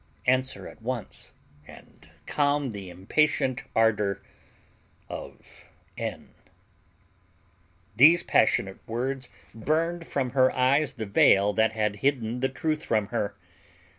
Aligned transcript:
Answer 0.25 0.67
at 0.67 0.81
once, 0.81 1.31
and 1.67 2.09
calm 2.25 2.71
the 2.71 2.89
impatient 2.89 3.65
ardor 3.75 4.23
of 5.09 5.65
N. 5.95 6.33
These 7.95 8.23
passionate 8.23 8.79
words 8.87 9.29
burned 9.53 10.07
from 10.07 10.31
her 10.31 10.51
eyes 10.53 10.93
the 10.93 11.05
veil 11.05 11.53
that 11.53 11.73
had 11.73 11.97
hidden 11.97 12.39
the 12.39 12.49
truth 12.49 12.83
from 12.83 13.09
her. 13.09 13.35